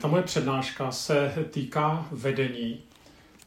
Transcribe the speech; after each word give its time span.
Ta 0.00 0.08
moje 0.08 0.22
přednáška 0.22 0.90
se 0.90 1.34
týká 1.50 2.08
vedení 2.10 2.80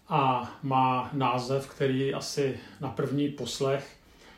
a 0.10 0.52
má 0.64 1.10
název, 1.14 1.68
který 1.68 2.14
asi 2.14 2.60
na 2.82 2.90
první 2.90 3.30
poslech 3.30 3.96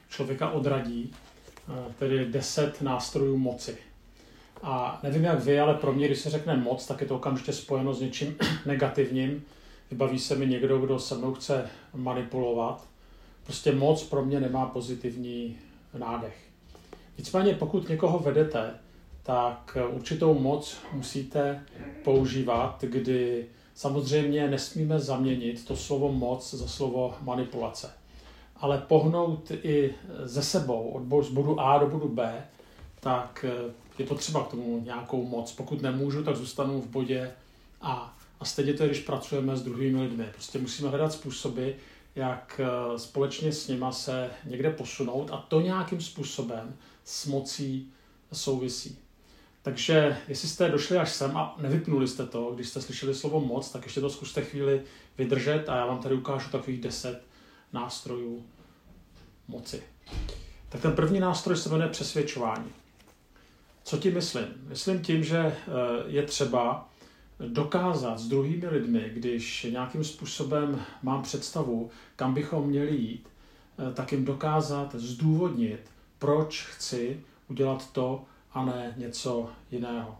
člověka 0.09 0.49
odradí, 0.49 1.13
eh, 1.69 1.93
tedy 1.99 2.25
10 2.25 2.81
nástrojů 2.81 3.37
moci. 3.37 3.77
A 4.63 4.99
nevím 5.03 5.23
jak 5.23 5.39
vy, 5.43 5.59
ale 5.59 5.73
pro 5.73 5.93
mě, 5.93 6.07
když 6.07 6.19
se 6.19 6.29
řekne 6.29 6.57
moc, 6.57 6.87
tak 6.87 7.01
je 7.01 7.07
to 7.07 7.15
okamžitě 7.15 7.53
spojeno 7.53 7.93
s 7.93 8.01
něčím 8.01 8.35
negativním. 8.65 9.43
Vybaví 9.91 10.19
se 10.19 10.35
mi 10.35 10.47
někdo, 10.47 10.79
kdo 10.79 10.99
se 10.99 11.15
mnou 11.15 11.33
chce 11.33 11.69
manipulovat. 11.93 12.87
Prostě 13.43 13.71
moc 13.71 14.03
pro 14.03 14.25
mě 14.25 14.39
nemá 14.39 14.65
pozitivní 14.65 15.57
nádech. 15.97 16.37
Nicméně 17.17 17.53
pokud 17.53 17.89
někoho 17.89 18.19
vedete, 18.19 18.73
tak 19.29 19.77
určitou 19.89 20.39
moc 20.39 20.77
musíte 20.93 21.63
používat, 22.03 22.83
kdy 22.87 23.45
samozřejmě 23.75 24.47
nesmíme 24.47 24.99
zaměnit 24.99 25.65
to 25.65 25.75
slovo 25.75 26.11
moc 26.11 26.53
za 26.53 26.67
slovo 26.67 27.15
manipulace. 27.21 27.91
Ale 28.55 28.77
pohnout 28.77 29.51
i 29.51 29.93
ze 30.23 30.43
sebou 30.43 30.89
od 30.89 31.01
bodu 31.31 31.59
A 31.59 31.77
do 31.77 31.87
bodu 31.87 32.07
B, 32.07 32.43
tak 32.99 33.45
je 33.99 34.05
potřeba 34.05 34.43
k 34.43 34.47
tomu 34.47 34.81
nějakou 34.85 35.25
moc. 35.25 35.51
Pokud 35.51 35.81
nemůžu, 35.81 36.23
tak 36.23 36.35
zůstanu 36.35 36.81
v 36.81 36.87
bodě 36.87 37.31
A. 37.81 38.17
A 38.39 38.45
stejně 38.45 38.73
to 38.73 38.85
když 38.85 38.99
pracujeme 38.99 39.57
s 39.57 39.63
druhými 39.63 40.01
lidmi. 40.01 40.25
Prostě 40.33 40.59
musíme 40.59 40.89
hledat 40.89 41.13
způsoby, 41.13 41.69
jak 42.15 42.61
eh, 42.63 42.99
společně 42.99 43.51
s 43.51 43.67
nima 43.67 43.91
se 43.91 44.29
někde 44.45 44.69
posunout 44.69 45.31
a 45.31 45.37
to 45.37 45.61
nějakým 45.61 46.01
způsobem 46.01 46.75
s 47.05 47.25
mocí 47.25 47.91
souvisí. 48.33 48.97
Takže 49.69 50.17
jestli 50.27 50.47
jste 50.47 50.69
došli 50.69 50.97
až 50.97 51.11
sem 51.11 51.37
a 51.37 51.55
nevypnuli 51.61 52.07
jste 52.07 52.25
to, 52.25 52.51
když 52.55 52.69
jste 52.69 52.81
slyšeli 52.81 53.15
slovo 53.15 53.39
moc, 53.39 53.71
tak 53.71 53.83
ještě 53.83 54.01
to 54.01 54.09
zkuste 54.09 54.41
chvíli 54.41 54.81
vydržet 55.17 55.69
a 55.69 55.75
já 55.75 55.85
vám 55.85 55.99
tady 55.99 56.15
ukážu 56.15 56.49
takových 56.49 56.81
deset 56.81 57.21
nástrojů 57.73 58.45
moci. 59.47 59.83
Tak 60.69 60.81
ten 60.81 60.95
první 60.95 61.19
nástroj 61.19 61.57
se 61.57 61.69
jmenuje 61.69 61.89
přesvědčování. 61.89 62.69
Co 63.83 63.97
tím 63.97 64.13
myslím? 64.13 64.45
Myslím 64.67 65.01
tím, 65.01 65.23
že 65.23 65.37
eh, 65.37 65.55
je 66.05 66.23
třeba 66.23 66.89
dokázat 67.47 68.19
s 68.19 68.27
druhými 68.27 68.67
lidmi, 68.67 69.11
když 69.13 69.63
nějakým 69.63 70.03
způsobem 70.03 70.81
mám 71.03 71.23
představu, 71.23 71.89
kam 72.15 72.33
bychom 72.33 72.67
měli 72.67 72.95
jít, 72.95 73.27
eh, 73.27 73.93
tak 73.93 74.11
jim 74.11 74.25
dokázat 74.25 74.95
zdůvodnit, 74.95 75.91
proč 76.19 76.65
chci 76.65 77.19
udělat 77.47 77.91
to 77.91 78.25
a 78.53 78.65
ne 78.65 78.93
něco 78.97 79.49
jiného. 79.71 80.17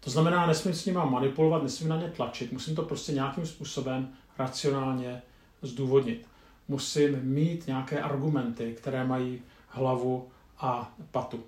To 0.00 0.10
znamená, 0.10 0.46
nesmím 0.46 0.74
s 0.74 0.86
nimi 0.86 0.98
manipulovat, 1.04 1.62
nesmím 1.62 1.88
na 1.88 1.96
ně 1.96 2.10
tlačit, 2.10 2.52
musím 2.52 2.76
to 2.76 2.82
prostě 2.82 3.12
nějakým 3.12 3.46
způsobem 3.46 4.12
racionálně 4.38 5.22
zdůvodnit. 5.62 6.26
Musím 6.68 7.22
mít 7.22 7.66
nějaké 7.66 8.02
argumenty, 8.02 8.74
které 8.78 9.04
mají 9.04 9.42
hlavu 9.68 10.28
a 10.58 10.94
patu. 11.10 11.44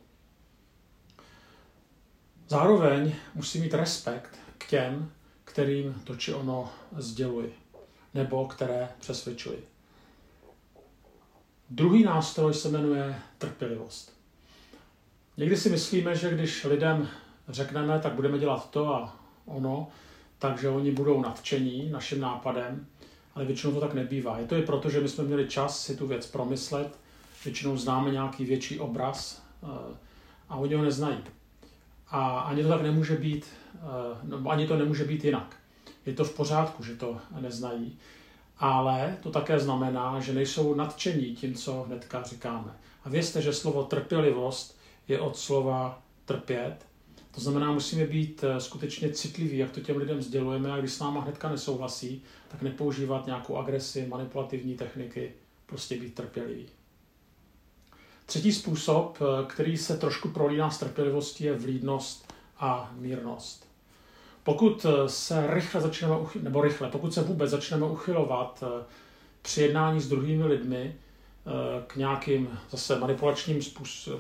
Zároveň 2.49 3.15
musím 3.35 3.63
mít 3.63 3.75
respekt 3.75 4.39
k 4.59 4.69
těm, 4.69 5.13
kterým 5.45 5.95
to 6.05 6.17
či 6.17 6.35
ono 6.35 6.73
sděluji, 6.97 7.55
nebo 8.15 8.47
které 8.47 8.89
přesvědčuji. 8.99 9.69
Druhý 11.71 12.05
nástroj 12.05 12.55
se 12.55 12.69
jmenuje 12.69 13.17
trpělivost. 13.39 14.14
Někdy 15.37 15.57
si 15.57 15.71
myslíme, 15.71 16.17
že 16.17 16.31
když 16.31 16.65
lidem 16.65 17.09
řekneme, 17.49 17.99
tak 17.99 18.13
budeme 18.13 18.39
dělat 18.39 18.71
to 18.71 18.95
a 18.95 19.17
ono, 19.45 19.89
takže 20.39 20.69
oni 20.69 20.91
budou 20.91 21.23
nadšení 21.23 21.91
naším 21.91 22.21
nápadem, 22.21 22.87
ale 23.35 23.45
většinou 23.45 23.73
to 23.73 23.81
tak 23.81 23.95
nebývá. 23.95 24.39
Je 24.39 24.47
to 24.47 24.57
i 24.57 24.63
proto, 24.63 24.91
že 24.91 25.01
my 25.01 25.09
jsme 25.09 25.25
měli 25.25 25.49
čas 25.49 25.83
si 25.83 25.97
tu 25.97 26.07
věc 26.07 26.27
promyslet, 26.27 26.99
většinou 27.45 27.77
známe 27.77 28.11
nějaký 28.11 28.45
větší 28.45 28.81
obraz 28.81 29.43
eh, 29.63 29.97
a 30.49 30.57
oni 30.57 30.75
ho 30.75 30.83
neznají. 30.83 31.19
A 32.11 32.41
ani 32.41 32.63
to 32.63 32.69
tak 32.69 32.83
nemůže 32.83 33.17
být, 33.17 33.47
no, 34.23 34.51
ani 34.51 34.67
to 34.67 34.77
nemůže 34.77 35.05
být 35.05 35.25
jinak. 35.25 35.57
Je 36.07 36.13
to 36.13 36.25
v 36.25 36.35
pořádku, 36.35 36.85
že 36.85 36.97
to 36.97 37.17
neznají, 37.41 37.99
ale 38.59 39.17
to 39.23 39.31
také 39.31 39.59
znamená, 39.59 40.21
že 40.21 40.35
nejsou 40.35 40.75
nadšení 40.75 41.37
tím, 41.37 41.55
co 41.55 41.83
hnedka 41.83 42.23
říkáme. 42.23 42.73
A 43.05 43.09
vězte, 43.09 43.43
že 43.43 43.53
slovo 43.53 43.85
trpělivost 43.85 44.79
je 45.09 45.21
od 45.21 45.37
slova 45.37 46.03
trpět. 46.25 46.77
To 47.31 47.41
znamená, 47.41 47.73
musíme 47.73 48.07
být 48.07 48.45
eh, 48.45 48.61
skutečně 48.61 49.13
citliví, 49.13 49.59
jak 49.59 49.71
to 49.71 49.81
těm 49.81 49.97
lidem 49.97 50.23
sdělujeme 50.23 50.73
a 50.73 50.79
když 50.79 50.93
s 50.93 51.01
náma 51.01 51.21
hnedka 51.21 51.49
nesouhlasí, 51.49 52.23
tak 52.49 52.63
nepoužívat 52.63 53.27
nějakou 53.27 53.57
agresi, 53.57 54.07
manipulativní 54.07 54.75
techniky, 54.75 55.33
prostě 55.67 55.97
být 55.97 56.15
trpělivý. 56.15 56.67
Třetí 58.27 58.53
způsob, 58.53 59.19
eh, 59.21 59.47
který 59.47 59.77
se 59.77 59.97
trošku 59.97 60.29
prolíná 60.29 60.71
s 60.71 60.79
trpělivostí, 60.79 61.45
je 61.45 61.53
vlídnost 61.53 62.33
a 62.59 62.93
mírnost. 62.99 63.69
Pokud 64.43 64.87
eh, 64.89 65.09
se 65.09 65.47
rychle 65.51 65.81
začneme, 65.81 66.15
nebo 66.43 66.61
rychle, 66.61 66.89
pokud 66.89 67.15
se 67.15 67.23
vůbec 67.23 67.51
začneme 67.51 67.87
uchylovat 67.87 68.65
při 69.43 69.61
jednání 69.63 70.01
s 70.01 70.09
druhými 70.09 70.45
lidmi 70.45 70.97
k 71.87 71.97
nějakým 71.97 72.59
zase 72.71 72.99
manipulačním 72.99 73.61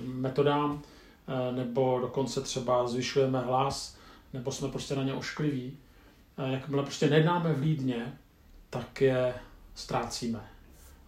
metodám, 0.00 0.82
nebo 1.50 1.98
dokonce 2.00 2.40
třeba 2.40 2.86
zvyšujeme 2.88 3.40
hlas, 3.40 3.96
nebo 4.32 4.52
jsme 4.52 4.68
prostě 4.68 4.96
na 4.96 5.02
ně 5.02 5.14
oškliví, 5.14 5.78
jakmile 6.50 6.82
prostě 6.82 7.10
nejednáme 7.10 7.52
vlídně, 7.52 8.18
tak 8.70 9.00
je 9.00 9.34
ztrácíme. 9.74 10.50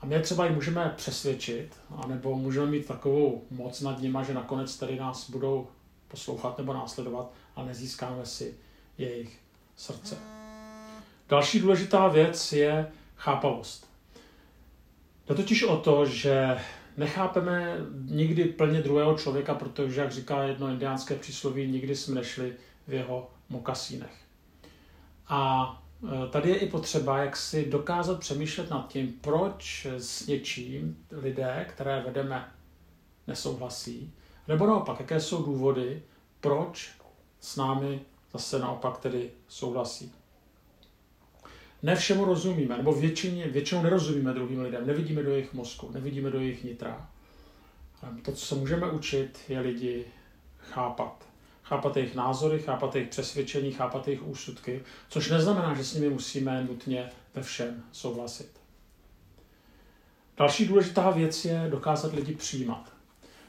A 0.00 0.06
my 0.06 0.20
třeba 0.20 0.46
i 0.46 0.54
můžeme 0.54 0.94
přesvědčit, 0.96 1.80
anebo 1.96 2.36
můžeme 2.36 2.66
mít 2.66 2.86
takovou 2.86 3.44
moc 3.50 3.80
nad 3.80 4.00
nimi, 4.00 4.18
že 4.26 4.34
nakonec 4.34 4.76
tady 4.76 4.98
nás 4.98 5.30
budou 5.30 5.68
poslouchat 6.08 6.58
nebo 6.58 6.72
následovat 6.72 7.32
a 7.56 7.64
nezískáme 7.64 8.26
si 8.26 8.54
jejich 8.98 9.38
srdce. 9.76 10.18
Další 11.28 11.60
důležitá 11.60 12.08
věc 12.08 12.52
je 12.52 12.92
chápavost. 13.16 13.85
Jde 15.28 15.34
totiž 15.34 15.62
o 15.62 15.76
to, 15.76 16.06
že 16.06 16.58
nechápeme 16.96 17.76
nikdy 18.04 18.44
plně 18.44 18.82
druhého 18.82 19.18
člověka, 19.18 19.54
protože, 19.54 20.00
jak 20.00 20.12
říká 20.12 20.42
jedno 20.42 20.68
indiánské 20.68 21.14
přísloví, 21.14 21.66
nikdy 21.66 21.96
jsme 21.96 22.14
nešli 22.14 22.52
v 22.88 22.92
jeho 22.92 23.30
mokasínech. 23.48 24.14
A 25.28 25.82
Eh, 26.04 26.28
tady 26.28 26.50
je 26.50 26.58
i 26.58 26.68
potřeba, 26.68 27.18
jak 27.18 27.36
si 27.36 27.70
dokázat 27.70 28.20
přemýšlet 28.20 28.70
nad 28.70 28.88
tím, 28.88 29.12
proč 29.20 29.86
s 29.98 30.26
něčím 30.26 31.06
lidé, 31.10 31.66
které 31.68 32.00
vedeme, 32.00 32.52
nesouhlasí, 33.26 34.14
nebo 34.48 34.66
naopak, 34.66 35.00
jaké 35.00 35.20
jsou 35.20 35.42
důvody, 35.42 36.02
proč 36.40 36.90
s 37.40 37.56
námi 37.56 38.00
zase 38.32 38.58
naopak 38.58 38.98
tedy 38.98 39.30
souhlasí. 39.48 40.12
Ne 41.82 41.96
všemu 41.96 42.24
rozumíme, 42.24 42.76
nebo 42.76 42.92
většině, 42.92 43.48
většinou 43.48 43.82
nerozumíme 43.82 44.32
druhým 44.32 44.60
lidem, 44.60 44.86
nevidíme 44.86 45.22
do 45.22 45.30
jejich 45.30 45.54
mozku, 45.54 45.90
nevidíme 45.94 46.30
do 46.30 46.40
jejich 46.40 46.64
nitra. 46.64 47.08
To, 48.22 48.32
co 48.32 48.46
se 48.46 48.54
můžeme 48.54 48.90
učit, 48.90 49.38
je 49.48 49.60
lidi 49.60 50.04
chápat 50.58 51.26
chápat 51.68 51.96
jejich 51.96 52.14
názory, 52.14 52.58
chápat 52.58 52.94
jejich 52.94 53.10
přesvědčení, 53.10 53.72
chápat 53.72 54.08
jejich 54.08 54.26
úsudky, 54.26 54.82
což 55.08 55.30
neznamená, 55.30 55.74
že 55.74 55.84
s 55.84 55.94
nimi 55.94 56.10
musíme 56.10 56.64
nutně 56.64 57.10
ve 57.34 57.42
všem 57.42 57.84
souhlasit. 57.92 58.50
Další 60.36 60.66
důležitá 60.66 61.10
věc 61.10 61.44
je 61.44 61.66
dokázat 61.70 62.12
lidi 62.12 62.34
přijímat. 62.34 62.92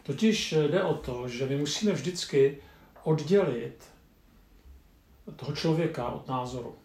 Totiž 0.03 0.53
jde 0.53 0.83
o 0.83 0.93
to, 0.93 1.27
že 1.27 1.45
my 1.45 1.57
musíme 1.57 1.91
vždycky 1.91 2.57
oddělit 3.03 3.83
toho 5.35 5.55
člověka 5.55 6.09
od 6.09 6.27
názoru. 6.27 6.75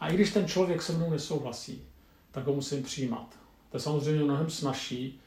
A 0.00 0.08
i 0.08 0.14
když 0.14 0.32
ten 0.32 0.48
člověk 0.48 0.82
se 0.82 0.92
mnou 0.92 1.10
nesouhlasí, 1.10 1.84
tak 2.30 2.46
ho 2.46 2.54
musím 2.54 2.82
přijímat. 2.82 3.38
To 3.70 3.76
je 3.76 3.80
samozřejmě 3.80 4.24
mnohem 4.24 4.50
snažší, 4.50 5.20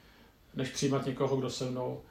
než 0.56 0.70
přijímat 0.70 1.06
někoho, 1.06 1.38
kdo 1.38 1.50
se 1.50 1.66
mnou 1.66 2.02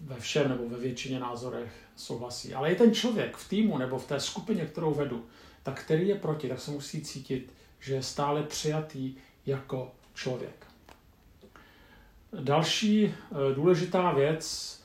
ve 0.00 0.20
všem 0.20 0.48
nebo 0.48 0.68
ve 0.68 0.78
většině 0.78 1.20
názorech 1.20 1.72
souhlasí. 1.96 2.54
Ale 2.54 2.72
i 2.72 2.76
ten 2.76 2.94
člověk 2.94 3.36
v 3.36 3.48
týmu 3.48 3.78
nebo 3.78 3.98
v 3.98 4.06
té 4.06 4.20
skupině, 4.20 4.66
kterou 4.66 4.94
vedu, 4.94 5.24
tak 5.62 5.84
který 5.84 6.08
je 6.08 6.14
proti, 6.14 6.48
tak 6.48 6.60
se 6.60 6.70
musí 6.70 7.02
cítit, 7.02 7.54
že 7.80 7.94
je 7.94 8.02
stále 8.02 8.42
přijatý 8.42 9.14
jako 9.46 9.92
člověk. 10.14 10.66
Další 12.40 13.04
eh, 13.04 13.54
důležitá 13.54 14.12
věc, 14.12 14.76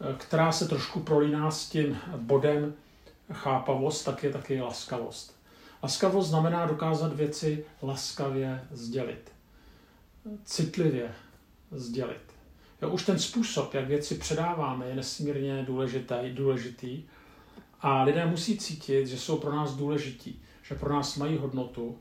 eh, 0.00 0.14
která 0.18 0.52
se 0.52 0.68
trošku 0.68 1.00
prolíná 1.00 1.50
s 1.50 1.68
tím 1.68 1.98
bodem 2.16 2.74
chápavost, 3.32 4.04
tak 4.04 4.22
je 4.22 4.32
taky 4.32 4.60
laskavost. 4.60 5.31
Laskavost 5.82 6.28
znamená 6.28 6.66
dokázat 6.66 7.12
věci 7.12 7.64
laskavě 7.82 8.64
sdělit, 8.70 9.32
citlivě 10.44 11.14
sdělit. 11.70 12.32
Jo, 12.82 12.90
už 12.90 13.04
ten 13.04 13.18
způsob, 13.18 13.74
jak 13.74 13.86
věci 13.86 14.14
předáváme, 14.14 14.86
je 14.86 14.94
nesmírně 14.94 15.62
důležitý, 15.62 16.14
důležitý 16.32 17.02
A 17.80 18.02
lidé 18.02 18.26
musí 18.26 18.58
cítit, 18.58 19.06
že 19.06 19.18
jsou 19.18 19.36
pro 19.36 19.56
nás 19.56 19.74
důležití, 19.74 20.42
že 20.62 20.74
pro 20.74 20.94
nás 20.94 21.16
mají 21.16 21.38
hodnotu 21.38 21.98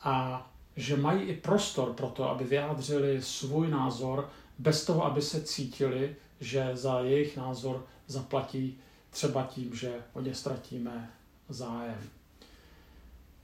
a 0.00 0.46
že 0.76 0.96
mají 0.96 1.22
i 1.22 1.36
prostor 1.36 1.92
pro 1.92 2.06
to, 2.06 2.30
aby 2.30 2.44
vyjádřili 2.44 3.22
svůj 3.22 3.70
názor 3.70 4.30
bez 4.58 4.84
toho, 4.84 5.04
aby 5.04 5.22
se 5.22 5.42
cítili, 5.42 6.16
že 6.40 6.70
za 6.72 7.00
jejich 7.00 7.36
názor 7.36 7.86
zaplatí 8.06 8.78
třeba 9.10 9.42
tím, 9.42 9.74
že 9.74 9.92
o 10.12 10.20
ně 10.20 10.34
ztratíme 10.34 11.10
zájem. 11.48 12.15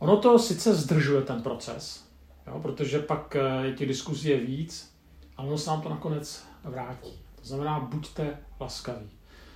Ono 0.02 0.16
to 0.16 0.38
sice 0.38 0.75
zdržuje 0.75 1.22
ten 1.22 1.43
proces, 1.43 2.08
jo, 2.46 2.60
protože 2.62 2.99
pak 2.99 3.37
eh, 3.37 3.72
těch 3.72 3.88
diskuzí 3.88 4.28
je 4.28 4.40
víc, 4.40 4.96
ale 5.37 5.49
ono 5.49 5.58
se 5.58 5.70
nám 5.70 5.82
to 5.82 5.88
nakonec 5.88 6.46
vrátí. 6.64 7.12
To 7.40 7.46
znamená, 7.46 7.81
buďte 7.81 8.38
laskaví. 8.60 9.10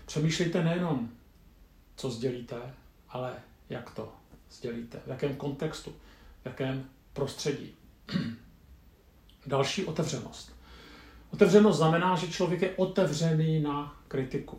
Přemýšlejte 0.07 0.65
nejenom, 0.65 1.09
co 1.97 2.11
sdělíte, 2.11 2.57
ale 3.09 3.35
jak 3.69 3.91
to 3.91 4.13
sdělíte, 4.51 5.01
v 5.07 5.09
jakém 5.09 5.37
kontextu, 5.37 5.91
v 6.43 6.47
jakém 6.47 6.85
prostředí. 7.13 7.75
Další 9.47 9.85
otevřenost. 9.85 10.57
Otevřenost 11.33 11.77
znamená, 11.77 12.17
že 12.17 12.29
člověk 12.29 12.63
je 12.63 12.75
otevřený 12.77 13.61
na 13.61 13.97
kritiku, 14.09 14.59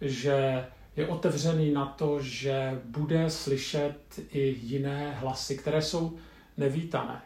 že 0.00 0.66
je 0.96 1.08
otevřený 1.08 1.72
na 1.72 1.86
to, 1.86 2.22
že 2.22 2.80
bude 2.84 3.30
slyšet 3.30 4.20
i 4.32 4.58
jiné 4.62 5.14
hlasy, 5.14 5.56
které 5.56 5.82
jsou 5.82 6.16
nevítané. 6.56 7.22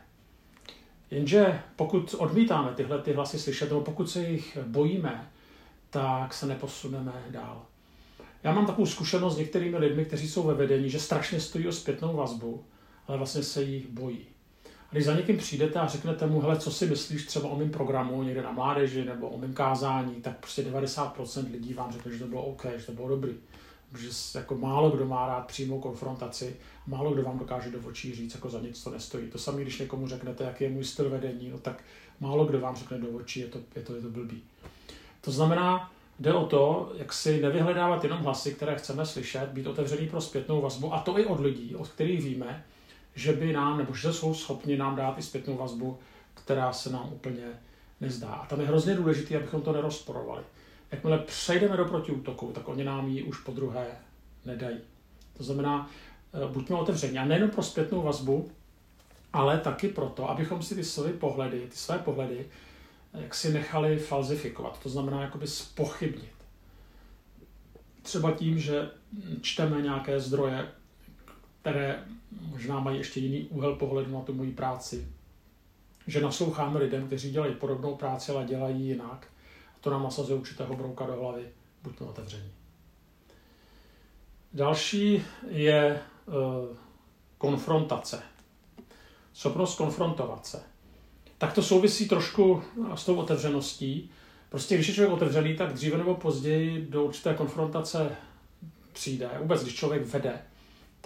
Jenže 1.11 1.61
pokud 1.76 2.15
odmítáme 2.19 2.73
tyhle 2.75 3.03
ty 3.03 3.12
hlasy 3.12 3.38
slyšet, 3.38 3.69
nebo 3.69 3.81
pokud 3.81 4.11
se 4.11 4.23
jich 4.23 4.59
bojíme, 4.67 5.31
tak 5.91 6.35
se 6.35 6.47
neposuneme 6.47 7.12
dál. 7.31 7.67
Já 8.43 8.53
mám 8.53 8.67
takovou 8.67 8.87
zkušenost 8.87 9.35
s 9.35 9.38
některými 9.38 9.76
lidmi, 9.76 10.05
kteří 10.05 10.29
jsou 10.29 10.43
ve 10.43 10.55
vedení, 10.55 10.91
že 10.91 11.00
strašně 11.00 11.41
stojí 11.41 11.69
o 11.69 11.73
zpětnou 11.73 12.17
vazbu, 12.17 12.64
ale 13.06 13.19
vlastně 13.19 13.43
se 13.43 13.62
jich 13.62 13.88
bojí. 13.88 14.26
Když 14.90 15.05
za 15.05 15.14
někým 15.14 15.37
přijdete 15.37 15.79
a 15.79 15.87
řeknete 15.87 16.26
mu, 16.26 16.40
hele, 16.40 16.58
co 16.58 16.70
si 16.70 16.87
myslíš 16.87 17.26
třeba 17.26 17.49
o 17.49 17.56
mém 17.56 17.70
programu 17.70 18.23
někde 18.23 18.43
na 18.43 18.52
mládeži 18.52 19.05
nebo 19.05 19.29
o 19.29 19.38
mém 19.38 19.55
kázání, 19.55 20.14
tak 20.14 20.38
prostě 20.38 20.62
90% 20.62 21.52
lidí 21.52 21.75
vám 21.75 21.93
řekne, 21.93 22.12
že 22.12 22.19
to 22.19 22.26
bylo 22.26 22.43
OK, 22.43 22.67
že 22.76 22.87
to 22.87 22.93
bylo 22.93 23.08
dobrý. 23.08 23.35
Že 23.99 24.08
jako 24.35 24.55
málo 24.55 24.90
kdo 24.90 25.06
má 25.06 25.26
rád 25.26 25.46
přímou 25.46 25.81
konfrontaci, 25.81 26.56
málo 26.87 27.12
kdo 27.12 27.23
vám 27.23 27.38
dokáže 27.38 27.70
do 27.70 27.79
očí 27.79 28.14
říct, 28.14 28.35
jako 28.35 28.50
za 28.50 28.61
nic 28.61 28.85
to 28.85 28.90
nestojí. 28.90 29.31
To 29.31 29.38
samé, 29.38 29.62
když 29.62 29.79
někomu 29.79 30.08
řeknete, 30.08 30.44
jaký 30.44 30.64
je 30.64 30.70
můj 30.70 30.85
styl 30.85 31.11
vedení, 31.11 31.49
no 31.50 31.58
tak 31.58 31.85
málo 32.20 32.44
kdo 32.44 32.61
vám 32.61 32.76
řekne 32.76 32.99
do 32.99 33.08
očí, 33.08 33.40
je 33.40 33.46
to, 33.46 33.58
je 33.76 33.82
to, 33.82 33.94
je 33.94 34.02
to 34.02 34.08
blbý. 34.08 34.43
To 35.20 35.31
znamená, 35.31 35.93
jde 36.19 36.35
o 36.35 36.46
to, 36.46 36.93
jak 36.94 37.12
si 37.12 37.43
nevyhledávat 37.43 38.05
jenom 38.05 38.19
hlasy, 38.19 38.52
které 38.52 38.76
chceme 38.76 39.06
slyšet, 39.06 39.49
být 39.49 39.67
otevřený 39.67 40.08
pro 40.08 40.20
zpětnou 40.20 40.61
vazbu, 40.61 40.94
a 40.94 41.00
to 41.00 41.19
i 41.19 41.26
od 41.26 41.40
lidí, 41.40 41.76
od 41.76 41.88
kterých 41.88 42.25
víme, 42.25 42.64
že 43.19 43.32
by 43.32 43.53
nám, 43.53 43.79
nebo 43.79 43.94
že 43.94 44.12
jsou 44.12 44.35
schopni 44.35 44.76
nám 44.76 44.97
dát 44.97 45.19
i 45.19 45.23
zpětnou 45.23 45.56
vazbu, 45.56 45.99
která 46.35 46.73
se 46.73 46.91
nám 46.91 47.12
úplně 47.12 47.44
nezdá. 48.00 48.29
A 48.29 48.47
tam 48.47 48.61
je 48.61 48.67
hrozně 48.67 48.94
důležité, 48.94 49.37
abychom 49.37 49.62
to 49.62 49.73
nerozporovali. 49.73 50.43
Jakmile 50.91 51.19
přejdeme 51.19 51.76
do 51.76 51.85
protiútoku, 51.85 52.53
tak 52.53 52.69
oni 52.69 52.85
nám 52.85 53.09
ji 53.09 53.23
už 53.23 53.41
po 53.41 53.53
druhé 53.53 53.87
nedají. 54.44 54.79
To 55.37 55.44
znamená, 55.44 55.91
eh, 56.32 56.53
buďme 56.53 56.76
otevření. 56.76 57.19
A 57.19 57.25
nejen 57.25 57.50
pro 57.50 57.62
zpětnou 57.62 58.03
vazbu, 58.03 58.50
ale 59.32 59.59
taky 59.59 59.88
proto, 59.88 60.31
abychom 60.31 60.62
si 60.62 60.75
ty 60.75 60.85
své 60.85 61.12
pohledy, 61.12 61.61
ty 61.61 61.76
své 61.76 61.99
pohledy, 61.99 62.47
eh, 63.14 63.23
jak 63.23 63.35
si 63.35 63.53
nechali 63.53 63.99
falzifikovat. 63.99 64.82
To 64.82 64.88
znamená, 64.88 65.23
jakoby 65.23 65.47
spochybnit. 65.47 66.38
Třeba 68.03 68.32
tím, 68.32 68.59
že 68.59 68.91
čteme 69.41 69.82
nějaké 69.82 70.21
zdroje, 70.21 70.69
které 71.60 72.05
možná 72.50 72.81
mají 72.81 72.99
ještě 72.99 73.20
jiný 73.20 73.44
úhel 73.49 73.75
pohledu 73.76 74.12
na 74.12 74.20
tu 74.20 74.34
moji 74.34 74.52
práci. 74.52 75.08
Že 76.06 76.20
nasloucháme 76.20 76.78
lidem, 76.78 77.06
kteří 77.06 77.31
dělají 77.31 77.55
podobnou 77.55 77.96
práci, 77.96 78.32
ale 78.32 78.44
dělají 78.44 78.87
jinak. 78.87 79.26
A 79.75 79.78
to 79.81 79.90
nám 79.90 80.02
nasazuje 80.02 80.38
určitého 80.38 80.76
brouka 80.76 81.06
do 81.06 81.16
hlavy. 81.16 81.49
Buďme 81.82 82.06
otevření. 82.06 82.52
Další 84.52 85.22
je 85.49 86.00
uh, 86.26 86.34
konfrontace. 87.38 88.22
Schopnost 89.34 89.76
konfrontovat 89.76 90.46
se. 90.46 90.62
Tak 91.38 91.52
to 91.52 91.62
souvisí 91.62 92.08
trošku 92.08 92.62
s 92.94 93.04
tou 93.04 93.16
otevřeností. 93.16 94.11
Prostě 94.49 94.75
když 94.75 94.88
je 94.88 94.94
člověk 94.94 95.12
otevřený, 95.12 95.56
tak 95.56 95.72
dříve 95.72 95.99
nebo 95.99 96.14
později 96.14 96.87
do 96.90 97.04
určité 97.04 97.34
konfrontace 97.34 98.16
přijde. 98.93 99.31
Vůbec, 99.38 99.62
když 99.62 99.75
člověk 99.75 100.06
vede, 100.06 100.43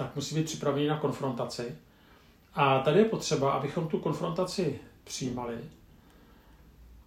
tak 0.03 0.17
musí 0.17 0.35
být 0.35 0.47
připravený 0.47 0.87
na 0.87 0.99
konfrontaci. 0.99 1.77
A 2.55 2.79
tady 2.79 2.99
je 2.99 3.05
potřeba, 3.05 3.53
abychom 3.53 3.89
tu 3.89 3.99
konfrontaci 3.99 4.81
přijímali, 5.05 5.59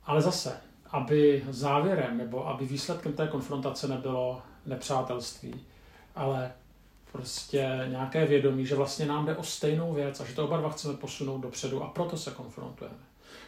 ale 0.06 0.22
zase, 0.22 0.58
aby 0.92 1.44
závěrem 1.50 2.18
nebo 2.18 2.48
aby 2.48 2.66
výsledkem 2.66 3.14
té 3.14 3.28
konfrontace 3.28 3.88
nebylo 3.88 4.42
nepřátelství, 4.66 5.66
ale 6.16 6.52
prostě 7.12 7.86
nějaké 7.90 8.26
vědomí, 8.26 8.66
že 8.66 8.76
vlastně 8.76 9.06
nám 9.06 9.26
jde 9.26 9.36
o 9.36 9.44
stejnou 9.44 9.94
věc 9.94 10.20
a 10.20 10.26
že 10.26 10.36
to 10.36 10.46
oba 10.46 10.58
dva 10.58 10.70
chceme 10.70 10.98
posunout 10.98 11.38
dopředu 11.38 11.84
a 11.84 11.88
proto 11.88 12.18
se 12.18 12.32
konfrontujeme. 12.32 12.98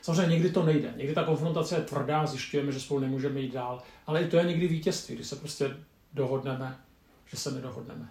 Samozřejmě 0.01 0.33
někdy 0.33 0.49
to 0.49 0.63
nejde. 0.63 0.93
Někdy 0.97 1.13
ta 1.13 1.23
konfrontace 1.23 1.75
je 1.75 1.81
tvrdá, 1.81 2.25
zjišťujeme, 2.25 2.71
že 2.71 2.79
spolu 2.79 2.99
nemůžeme 2.99 3.39
jít 3.39 3.53
dál, 3.53 3.81
ale 4.07 4.21
i 4.21 4.27
to 4.27 4.37
je 4.37 4.43
někdy 4.43 4.67
vítězství, 4.67 5.15
když 5.15 5.27
se 5.27 5.35
prostě 5.35 5.77
dohodneme, 6.13 6.77
že 7.25 7.37
se 7.37 7.51
nedohodneme. 7.51 8.09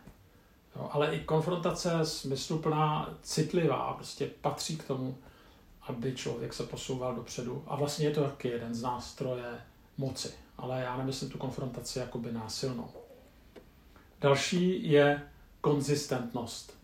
Jo, 0.76 0.88
ale 0.92 1.14
i 1.14 1.20
konfrontace 1.20 2.06
smysluplná, 2.06 3.14
citlivá, 3.22 3.92
prostě 3.92 4.26
patří 4.40 4.76
k 4.76 4.84
tomu, 4.84 5.18
aby 5.82 6.14
člověk 6.14 6.54
se 6.54 6.62
posouval 6.62 7.14
dopředu. 7.14 7.64
A 7.66 7.76
vlastně 7.76 8.06
je 8.06 8.14
to 8.14 8.24
taky 8.24 8.48
jeden 8.48 8.74
z 8.74 8.82
nástroje 8.82 9.60
moci. 9.98 10.30
Ale 10.58 10.80
já 10.80 10.96
nemyslím 10.96 11.30
tu 11.30 11.38
konfrontaci 11.38 11.98
jakoby 11.98 12.32
násilnou. 12.32 12.88
Další 14.20 14.90
je 14.90 15.22
konzistentnost. 15.60 16.76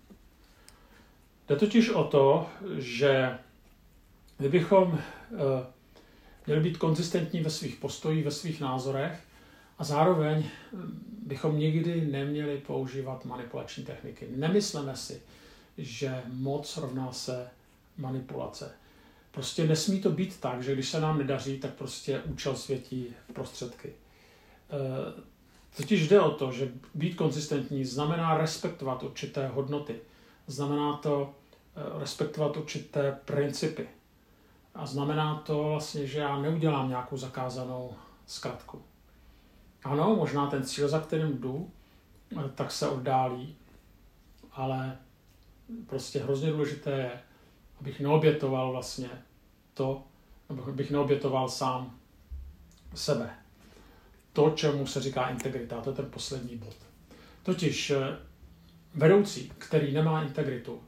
Jde 1.49 1.57
totiž 1.57 1.91
o 1.91 2.05
to, 2.05 2.47
že 2.79 3.39
kdybychom 4.39 4.99
eh, 4.99 5.67
měli 6.47 6.61
být 6.61 6.77
konzistentní 6.77 7.41
ve 7.41 7.51
svých 7.51 7.77
postojích, 7.77 8.25
ve 8.25 8.31
svých 8.31 8.61
názorech 8.61 9.21
a 9.83 9.85
zároveň 9.85 10.45
bychom 11.27 11.59
nikdy 11.59 12.01
neměli 12.01 12.59
používat 12.59 13.25
manipulační 13.25 13.85
techniky. 13.85 14.29
Nemyslíme 14.37 14.97
si, 14.97 15.23
že 15.79 16.23
moc 16.27 16.77
rovná 16.77 17.13
se 17.13 17.49
manipulace. 17.99 18.75
Prostě 19.31 19.67
nesmí 19.67 20.01
to 20.01 20.11
být 20.11 20.41
tak, 20.41 20.63
že 20.63 20.73
když 20.73 20.89
se 20.89 21.01
nám 21.01 21.19
nedaří, 21.19 21.59
tak 21.59 21.75
prostě 21.75 22.21
účel 22.21 22.57
světí 22.57 23.15
prostředky. 23.33 23.89
E, 23.89 23.95
totiž 25.77 26.09
jde 26.09 26.21
o 26.21 26.31
to, 26.31 26.53
že 26.53 26.73
být 26.95 27.15
konzistentní 27.15 27.85
znamená 27.85 28.39
respektovat 28.39 29.03
určité 29.03 29.49
hodnoty. 29.49 30.01
Znamená 30.47 30.97
to 30.97 31.35
e, 31.77 32.01
respektovat 32.01 32.57
určité 32.57 33.19
principy. 33.25 33.89
A 34.75 34.87
znamená 34.87 35.35
to 35.47 35.63
vlastně, 35.63 36.07
že 36.07 36.21
já 36.21 36.39
neudělám 36.39 36.89
nějakou 36.89 37.17
zakázanou 37.17 37.95
zkratku. 38.27 38.83
Ano, 39.85 40.17
možná 40.17 40.47
ten 40.47 40.65
cíl, 40.65 40.89
za 40.89 41.01
kterým 41.01 41.39
jdu, 41.39 41.71
eh, 42.39 42.49
tak 42.55 42.73
se 42.73 42.89
oddálí, 42.89 43.57
ale 44.53 44.99
prostě 45.87 46.21
hrozně 46.21 46.51
důležité 46.51 46.91
je, 46.91 47.21
abych 47.81 48.01
neobětoval 48.01 48.73
vlastně 48.73 49.11
to, 49.75 50.03
nebo 50.49 50.73
bych 50.73 50.91
neobětoval 50.91 51.49
sám 51.49 51.99
sebe. 52.95 53.31
To, 54.33 54.51
čemu 54.51 54.87
se 54.87 55.01
říká 55.01 55.29
integrita, 55.29 55.81
to 55.81 55.91
je 55.91 55.97
ten 55.97 56.11
poslední 56.11 56.57
bod. 56.57 56.77
Totiž 57.43 57.91
eh, 57.91 58.19
vedoucí, 58.95 59.53
který 59.59 59.93
nemá 59.93 60.23
integritu, 60.23 60.81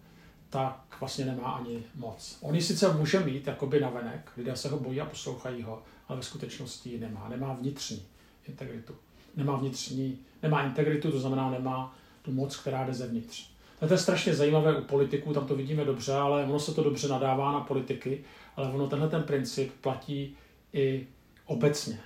tak 0.51 0.97
vlastně 1.01 1.25
nemá 1.25 1.53
ani 1.53 1.83
moc. 1.95 2.39
On 2.41 2.55
ji 2.55 2.63
sice 2.63 2.93
může 2.93 3.21
mít 3.21 3.47
jakoby 3.47 3.81
navenek, 3.81 4.31
lidé 4.37 4.57
se 4.57 4.69
ho 4.69 4.79
bojí 4.79 5.01
a 5.01 5.05
poslouchají 5.07 5.63
ho, 5.63 5.83
ale 6.09 6.17
ve 6.17 6.23
skutečnosti 6.23 6.99
nemá. 6.99 7.29
Nemá 7.29 7.53
vnitřní 7.53 8.07
integritu. 8.49 8.95
Nemá 9.37 9.57
vnitřní, 9.57 10.19
nemá 10.43 10.63
integritu, 10.63 11.11
to 11.11 11.19
znamená 11.19 11.51
nemá 11.51 11.97
tu 12.23 12.33
moc, 12.33 12.57
která 12.57 12.85
jde 12.87 12.95
zevnitř. 12.95 13.55
To 13.89 13.95
je 13.95 13.99
strašně 13.99 14.35
zajímavé 14.35 14.79
u 14.79 14.85
politiků, 14.85 15.35
tam 15.35 15.47
to 15.47 15.57
vidíme 15.57 15.85
dobře, 15.85 16.13
ale 16.13 16.45
ono 16.45 16.61
se 16.61 16.75
to 16.75 16.83
dobře 16.83 17.09
nadává 17.09 17.53
na 17.53 17.61
politiky, 17.61 18.25
ale 18.57 18.69
ono 18.69 18.89
tenhle 18.89 19.09
ten 19.09 19.23
princip 19.23 19.73
platí 19.81 20.37
i 20.73 21.07
obecně. 21.47 22.01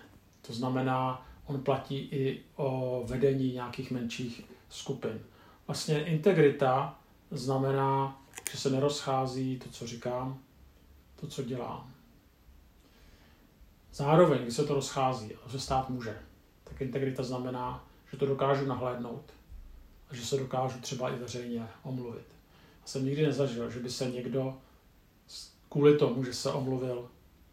To 0.47 0.53
znamená, 0.53 1.27
on 1.47 1.61
platí 1.61 1.99
i 1.99 2.41
o 2.57 3.03
vedení 3.07 3.53
nějakých 3.53 3.91
menších 3.91 4.45
skupin. 4.69 5.21
Vlastně 5.67 6.05
integrita 6.05 6.99
znamená, 7.31 8.23
že 8.51 8.59
se 8.59 8.71
nerozchází 8.71 9.59
to, 9.59 9.71
co 9.71 9.87
říkám, 9.87 10.39
to, 11.21 11.27
co 11.27 11.43
dělám. 11.43 11.91
Zároveň, 13.99 14.43
když 14.43 14.55
se 14.55 14.65
to 14.65 14.75
rozchází, 14.75 15.35
a 15.35 15.49
se 15.49 15.61
stát 15.61 15.91
může, 15.91 16.19
tak 16.65 16.81
integrita 16.81 17.23
znamená, 17.23 17.85
že 18.11 18.17
to 18.17 18.27
dokážu 18.27 18.67
nahlédnout 18.67 19.33
a 20.11 20.15
že 20.15 20.27
se 20.27 20.37
dokážu 20.37 20.81
třeba 20.81 21.11
i 21.11 21.17
veřejně 21.17 21.69
omluvit. 21.83 22.27
Já 22.81 22.87
jsem 22.87 23.05
nikdy 23.05 23.27
nezažil, 23.27 23.71
že 23.71 23.81
by 23.81 23.91
se 23.91 24.11
někdo 24.11 24.59
kvůli 25.69 25.99
tomu, 25.99 26.25
že 26.25 26.35
se 26.35 26.53
omluvil, 26.53 27.11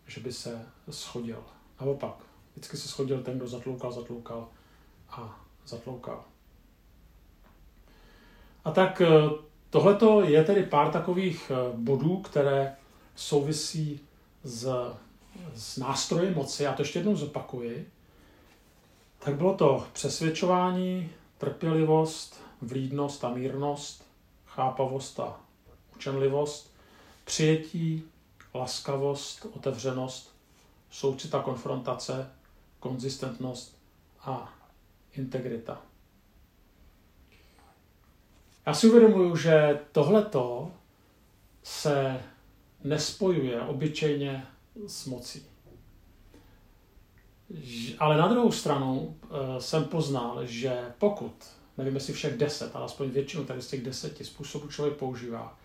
že 0.07 0.21
by 0.21 0.33
se 0.33 0.65
schodil. 0.89 1.43
Naopak, 1.81 2.15
vždycky 2.51 2.77
se 2.77 2.87
schodil 2.87 3.23
ten, 3.23 3.37
kdo 3.37 3.47
zatloukal, 3.47 3.91
zatloukal 3.91 4.47
a 5.09 5.45
zatloukal. 5.67 6.23
A 8.65 8.71
tak 8.71 9.01
eh, 9.01 9.29
tohleto 9.69 10.21
je 10.23 10.43
tedy 10.43 10.63
pár 10.63 10.91
takových 10.91 11.51
eh, 11.51 11.77
bodů, 11.77 12.17
které 12.17 12.75
souvisí 13.15 13.99
s, 14.43 14.67
s 15.55 15.77
nástroji 15.77 16.35
moci. 16.35 16.63
Já 16.63 16.73
to 16.73 16.81
ještě 16.81 16.99
jednou 16.99 17.15
zopakuji. 17.15 17.89
Tak 19.19 19.35
bylo 19.35 19.53
to 19.53 19.87
přesvědčování, 19.93 21.09
trpělivost, 21.37 22.41
vlídnost 22.61 23.23
a 23.23 23.29
mírnost, 23.29 24.07
chápavost 24.45 25.19
a 25.19 25.39
učenlivost, 25.95 26.75
přijetí, 27.25 28.03
laskavost, 28.53 29.45
otevřenost, 29.53 30.35
soucit 30.91 31.35
a 31.35 31.41
konfrontace, 31.41 32.31
konzistentnost 32.79 33.77
a 34.21 34.53
integrita. 35.13 35.81
Já 38.65 38.73
si 38.73 38.89
uvědomuju, 38.89 39.35
že 39.35 39.79
tohleto 39.91 40.71
se 41.63 42.23
nespojuje 42.83 43.61
obyčejně 43.61 44.47
s 44.87 45.05
mocí. 45.05 45.45
Ale 47.99 48.17
na 48.17 48.27
druhou 48.27 48.51
stranu 48.51 49.17
eh, 49.23 49.61
jsem 49.61 49.83
poznal, 49.85 50.45
že 50.45 50.93
pokud, 50.97 51.45
nevím 51.77 51.95
jestli 51.95 52.13
všech 52.13 52.37
deset, 52.37 52.75
ale 52.75 52.85
aspoň 52.85 53.09
většinu 53.09 53.45
tady 53.45 53.61
z 53.61 53.67
těch 53.67 53.83
deseti 53.83 54.25
způsobů 54.25 54.67
člověk 54.67 54.97
používá, 54.97 55.59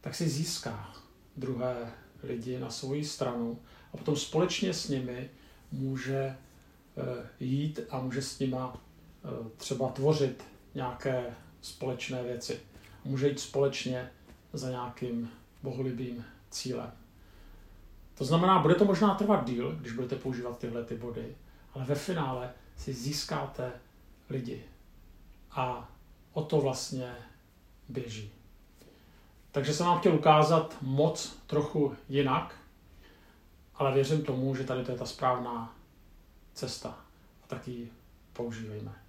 tak 0.00 0.14
si 0.14 0.28
získá 0.28 0.94
druhé 1.36 1.92
lidi 2.22 2.58
na 2.58 2.70
svoji 2.70 3.04
stranu 3.04 3.58
a 3.92 3.96
potom 3.96 4.16
společně 4.16 4.74
s 4.74 4.88
nimi 4.88 5.30
může 5.72 6.16
eh, 6.16 6.36
jít 7.40 7.80
a 7.90 8.00
může 8.00 8.22
s 8.22 8.38
nima 8.38 8.76
eh, 8.76 9.28
třeba 9.56 9.88
tvořit 9.88 10.44
nějaké 10.74 11.34
společné 11.60 12.22
věci. 12.22 12.60
Může 13.04 13.28
jít 13.28 13.40
společně 13.40 14.10
za 14.52 14.70
nějakým 14.70 15.30
bohulibým 15.62 16.24
cílem. 16.50 17.01
To 18.14 18.24
znamená, 18.24 18.58
bude 18.58 18.74
to 18.74 18.84
možná 18.84 19.14
trvat 19.14 19.44
díl, 19.44 19.76
když 19.80 19.92
budete 19.92 20.16
používat 20.16 20.58
tyhle 20.58 20.84
ty 20.84 20.96
body, 20.96 21.36
ale 21.74 21.84
ve 21.84 21.94
finále 21.94 22.50
si 22.76 22.92
získáte 22.92 23.72
lidi. 24.30 24.64
A 25.50 25.88
o 26.32 26.42
to 26.42 26.60
vlastně 26.60 27.14
běží. 27.88 28.32
Takže 29.50 29.74
jsem 29.74 29.86
vám 29.86 29.98
chtěl 29.98 30.14
ukázat 30.14 30.76
moc 30.80 31.36
trochu 31.46 31.96
jinak, 32.08 32.58
ale 33.74 33.94
věřím 33.94 34.24
tomu, 34.24 34.54
že 34.54 34.64
tady 34.64 34.84
to 34.84 34.92
je 34.92 34.98
ta 34.98 35.06
správná 35.06 35.76
cesta 36.54 36.88
a 37.44 37.46
tak 37.46 37.68
ji 37.68 37.92
používejme. 38.32 39.01